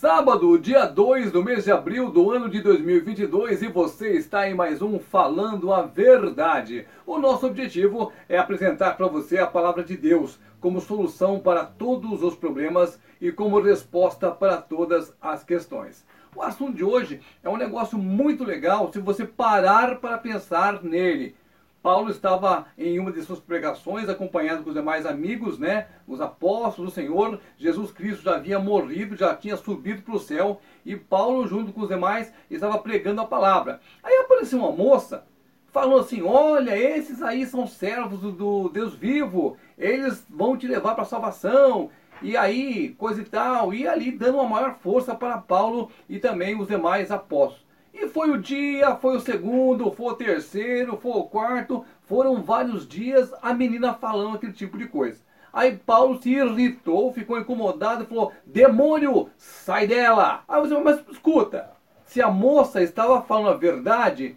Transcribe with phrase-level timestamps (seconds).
[0.00, 4.54] sábado, dia 2 do mês de abril do ano de 2022 e você está em
[4.54, 6.86] mais um Falando a Verdade.
[7.04, 12.22] O nosso objetivo é apresentar para você a palavra de Deus como solução para todos
[12.22, 16.02] os problemas e como resposta para todas as questões.
[16.34, 21.36] O assunto de hoje é um negócio muito legal se você parar para pensar nele.
[21.82, 25.86] Paulo estava em uma de suas pregações, acompanhado com os demais amigos, né?
[26.06, 27.40] Os apóstolos do Senhor.
[27.56, 30.60] Jesus Cristo já havia morrido, já tinha subido para o céu.
[30.84, 33.80] E Paulo, junto com os demais, estava pregando a palavra.
[34.02, 35.24] Aí apareceu uma moça,
[35.68, 41.04] falou assim: Olha, esses aí são servos do Deus vivo, eles vão te levar para
[41.04, 41.90] a salvação.
[42.22, 43.72] E aí, coisa e tal.
[43.72, 47.69] E ali dando uma maior força para Paulo e também os demais apóstolos.
[47.92, 52.86] E foi o dia, foi o segundo, foi o terceiro, foi o quarto, foram vários
[52.86, 55.20] dias a menina falando aquele tipo de coisa.
[55.52, 60.44] Aí Paulo se irritou, ficou incomodado e falou: Demônio, sai dela!
[60.46, 61.72] Aí você, mas escuta,
[62.04, 64.36] se a moça estava falando a verdade,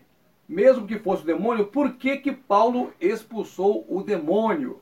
[0.49, 4.81] mesmo que fosse o demônio, por que, que Paulo expulsou o demônio?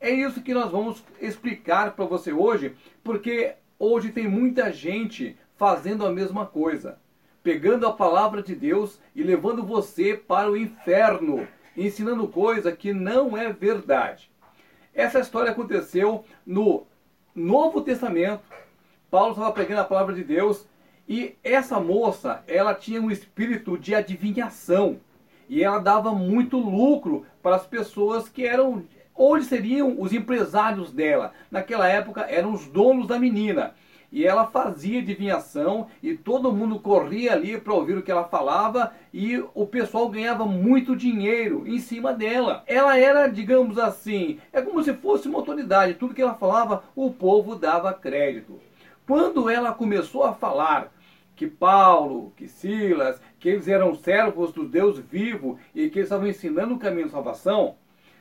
[0.00, 6.06] É isso que nós vamos explicar para você hoje, porque hoje tem muita gente fazendo
[6.06, 6.98] a mesma coisa
[7.44, 13.36] pegando a palavra de Deus e levando você para o inferno, ensinando coisa que não
[13.36, 14.30] é verdade.
[14.94, 16.86] Essa história aconteceu no
[17.34, 18.42] Novo Testamento.
[19.10, 20.66] Paulo estava pegando a palavra de Deus
[21.06, 24.98] e essa moça, ela tinha um espírito de adivinhação
[25.46, 31.34] e ela dava muito lucro para as pessoas que eram onde seriam os empresários dela.
[31.50, 33.74] Naquela época eram os donos da menina
[34.14, 38.92] e ela fazia adivinhação e todo mundo corria ali para ouvir o que ela falava
[39.12, 42.62] e o pessoal ganhava muito dinheiro em cima dela.
[42.68, 47.10] Ela era, digamos assim, é como se fosse uma autoridade, tudo que ela falava, o
[47.10, 48.60] povo dava crédito.
[49.04, 50.92] Quando ela começou a falar
[51.34, 56.28] que Paulo, que Silas, que eles eram servos do Deus vivo e que eles estavam
[56.28, 57.74] ensinando o caminho de salvação,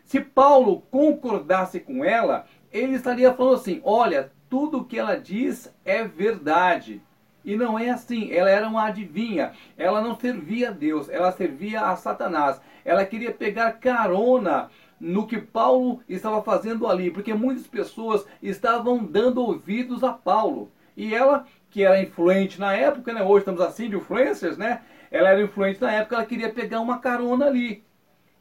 [0.03, 5.73] se Paulo concordasse com ela, ele estaria falando assim: olha, tudo o que ela diz
[5.83, 7.01] é verdade.
[7.43, 11.81] E não é assim, ela era uma adivinha, ela não servia a Deus, ela servia
[11.81, 12.61] a Satanás.
[12.85, 14.69] Ela queria pegar carona
[14.99, 20.71] no que Paulo estava fazendo ali, porque muitas pessoas estavam dando ouvidos a Paulo.
[20.95, 23.23] E ela, que era influente na época, né?
[23.23, 24.83] hoje estamos assim de influencers, né?
[25.09, 27.83] Ela era influente na época, ela queria pegar uma carona ali.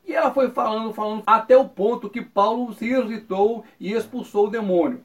[0.07, 4.51] E ela foi falando, falando, até o ponto que Paulo se irritou e expulsou o
[4.51, 5.03] demônio.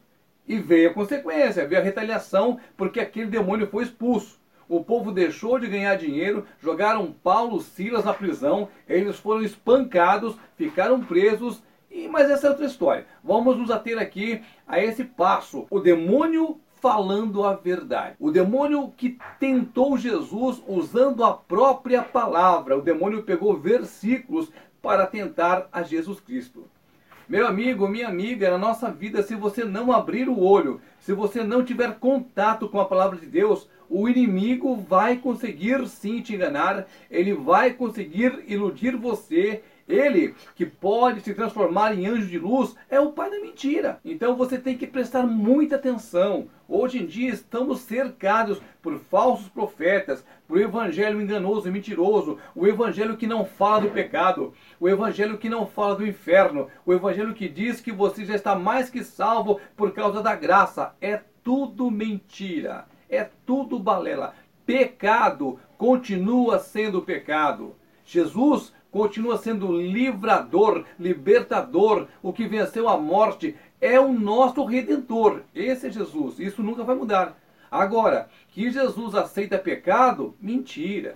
[0.48, 4.40] E veio a consequência, veio a retaliação, porque aquele demônio foi expulso.
[4.70, 11.02] O povo deixou de ganhar dinheiro, jogaram Paulo Silas na prisão, eles foram espancados, ficaram
[11.02, 11.64] presos.
[11.90, 13.06] E, mas essa é outra história.
[13.24, 15.66] Vamos nos ater aqui a esse passo.
[15.70, 18.16] O demônio falando a verdade.
[18.20, 22.78] O demônio que tentou Jesus usando a própria palavra.
[22.78, 26.66] O demônio pegou versículos para tentar a Jesus Cristo.
[27.30, 31.44] Meu amigo, minha amiga, na nossa vida, se você não abrir o olho, se você
[31.44, 36.88] não tiver contato com a palavra de Deus, o inimigo vai conseguir sim te enganar,
[37.12, 43.00] ele vai conseguir iludir você, ele, que pode se transformar em anjo de luz, é
[43.00, 44.00] o pai da mentira.
[44.04, 46.48] Então você tem que prestar muita atenção.
[46.68, 53.16] Hoje em dia estamos cercados por falsos profetas, por evangelho enganoso e mentiroso, o evangelho
[53.16, 57.48] que não fala do pecado, o evangelho que não fala do inferno, o evangelho que
[57.48, 60.94] diz que você já está mais que salvo por causa da graça.
[61.00, 62.86] É tudo mentira.
[63.10, 64.34] É tudo balela.
[64.66, 67.74] Pecado continua sendo pecado.
[68.04, 75.42] Jesus continua sendo livrador, libertador, o que venceu a morte, é o nosso redentor.
[75.54, 76.40] Esse é Jesus.
[76.40, 77.38] Isso nunca vai mudar.
[77.70, 80.36] Agora, que Jesus aceita pecado?
[80.40, 81.16] Mentira.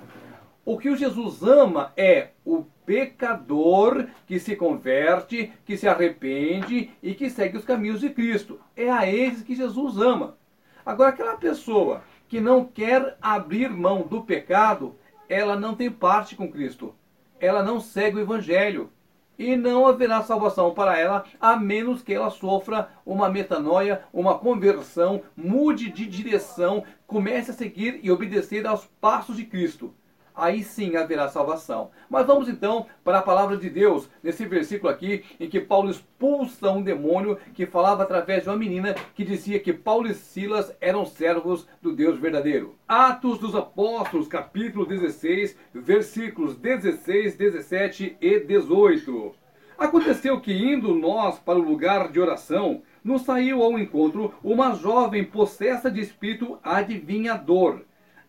[0.64, 7.16] O que o Jesus ama é o pecador que se converte, que se arrepende e
[7.16, 8.60] que segue os caminhos de Cristo.
[8.76, 10.38] É a esses que Jesus ama.
[10.86, 14.96] Agora, aquela pessoa que não quer abrir mão do pecado,
[15.28, 16.94] ela não tem parte com Cristo
[17.42, 18.90] ela não segue o Evangelho.
[19.38, 25.24] E não haverá salvação para ela, a menos que ela sofra uma metanoia, uma conversão,
[25.36, 29.94] mude de direção, comece a seguir e obedecer aos passos de Cristo
[30.36, 31.92] aí sim haverá salvação.
[32.10, 36.72] Mas vamos então para a palavra de Deus, nesse versículo aqui, em que Paulo expulsa
[36.72, 41.06] um demônio que falava através de uma menina que dizia que Paulo e Silas eram
[41.06, 42.76] servos do Deus verdadeiro.
[42.88, 49.42] Atos dos Apóstolos, capítulo 16, versículos 16, 17 e 18.
[49.78, 55.24] Aconteceu que, indo nós para o lugar de oração, nos saiu ao encontro uma jovem
[55.24, 57.82] possessa de espírito adivinhador,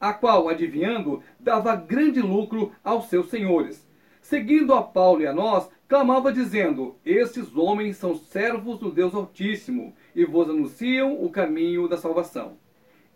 [0.03, 3.89] a qual, adivinhando, dava grande lucro aos seus senhores.
[4.21, 9.95] Seguindo a Paulo e a nós, clamava dizendo: Estes homens são servos do Deus Altíssimo
[10.13, 12.57] e vos anunciam o caminho da salvação.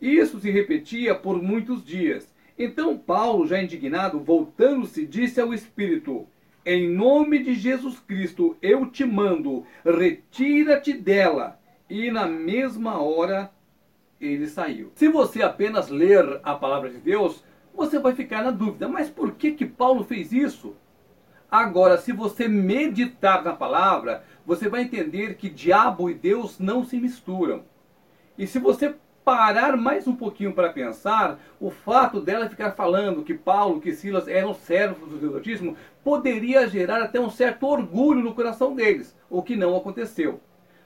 [0.00, 2.33] Isso se repetia por muitos dias.
[2.56, 6.25] Então Paulo, já indignado, voltando-se, disse ao Espírito:
[6.65, 11.59] Em nome de Jesus Cristo eu te mando, retira-te dela.
[11.91, 13.50] E na mesma hora
[14.21, 14.93] ele saiu.
[14.95, 19.33] Se você apenas ler a palavra de Deus, você vai ficar na dúvida: mas por
[19.33, 20.75] que que Paulo fez isso?
[21.51, 26.99] Agora, se você meditar na palavra, você vai entender que diabo e Deus não se
[26.99, 27.65] misturam.
[28.37, 33.35] E se você parar mais um pouquinho para pensar, o fato dela ficar falando que
[33.35, 38.75] Paulo, que Silas eram servos do Deus poderia gerar até um certo orgulho no coração
[38.75, 40.41] deles, o que não aconteceu.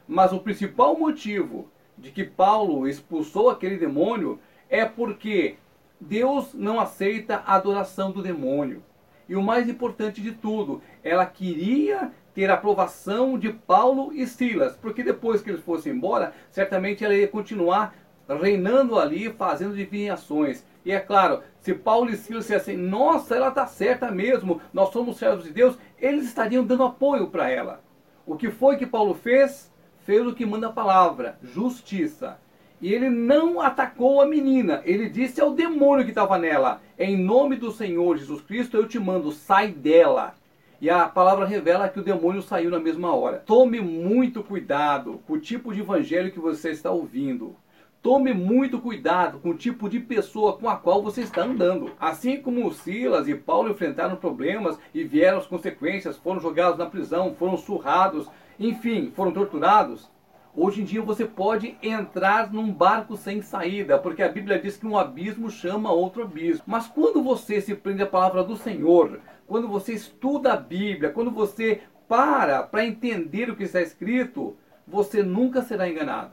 [0.08, 5.56] Mas o principal motivo de que Paulo expulsou aquele demônio é porque
[6.00, 8.82] Deus não aceita a adoração do demônio.
[9.28, 14.76] E o mais importante de tudo, ela queria ter a aprovação de Paulo e Silas,
[14.76, 17.94] porque depois que eles fossem embora, certamente ela ia continuar
[18.28, 20.64] reinando ali, fazendo adivinhações.
[20.84, 25.18] E é claro, se Paulo e Silas dissessem, nossa, ela está certa mesmo, nós somos
[25.18, 27.82] servos de Deus, eles estariam dando apoio para ela.
[28.24, 29.69] O que foi que Paulo fez?
[30.10, 32.36] Fez o que manda a palavra, justiça.
[32.82, 34.82] E ele não atacou a menina.
[34.84, 38.98] Ele disse ao demônio que estava nela: Em nome do Senhor Jesus Cristo, eu te
[38.98, 40.34] mando, sai dela.
[40.80, 43.36] E a palavra revela que o demônio saiu na mesma hora.
[43.46, 47.54] Tome muito cuidado com o tipo de evangelho que você está ouvindo.
[48.02, 51.92] Tome muito cuidado com o tipo de pessoa com a qual você está andando.
[52.00, 57.32] Assim como Silas e Paulo enfrentaram problemas e vieram as consequências, foram jogados na prisão,
[57.38, 58.26] foram surrados,
[58.60, 60.10] enfim, foram torturados.
[60.54, 64.86] Hoje em dia você pode entrar num barco sem saída, porque a Bíblia diz que
[64.86, 66.64] um abismo chama outro abismo.
[66.66, 71.30] Mas quando você se prende à palavra do Senhor, quando você estuda a Bíblia, quando
[71.30, 74.54] você para para entender o que está escrito,
[74.86, 76.32] você nunca será enganado.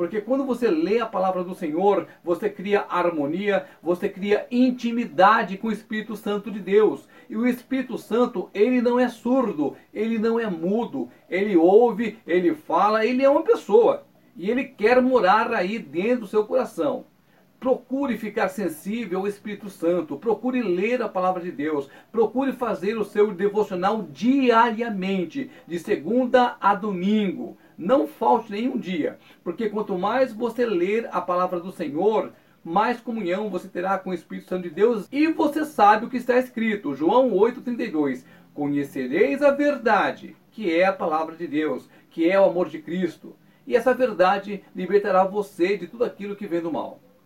[0.00, 5.68] Porque quando você lê a palavra do Senhor, você cria harmonia, você cria intimidade com
[5.68, 7.06] o Espírito Santo de Deus.
[7.28, 12.54] E o Espírito Santo, ele não é surdo, ele não é mudo, ele ouve, ele
[12.54, 14.06] fala, ele é uma pessoa.
[14.34, 17.04] E ele quer morar aí dentro do seu coração.
[17.60, 23.04] Procure ficar sensível ao Espírito Santo, procure ler a palavra de Deus, procure fazer o
[23.04, 27.58] seu devocional diariamente, de segunda a domingo.
[27.80, 32.30] Não falte nenhum dia, porque quanto mais você ler a palavra do Senhor,
[32.62, 36.18] mais comunhão você terá com o Espírito Santo de Deus e você sabe o que
[36.18, 36.94] está escrito.
[36.94, 38.22] João 8,32.
[38.52, 43.34] Conhecereis a verdade, que é a palavra de Deus, que é o amor de Cristo.
[43.66, 47.00] E essa verdade libertará você de tudo aquilo que vem do mal.